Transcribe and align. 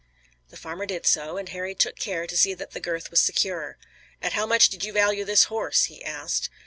The 0.49 0.57
farmer 0.57 0.87
did 0.87 1.05
so, 1.05 1.37
and 1.37 1.47
Harry 1.49 1.75
took 1.75 1.95
care 1.99 2.25
to 2.25 2.35
see 2.35 2.55
that 2.55 2.71
the 2.71 2.79
girth 2.79 3.11
was 3.11 3.19
secure. 3.19 3.77
"At 4.19 4.33
how 4.33 4.47
much 4.47 4.67
did 4.69 4.83
you 4.83 4.91
value 4.93 5.23
this 5.25 5.43
horse?" 5.43 5.83
he 5.83 6.03
asked. 6.03 6.49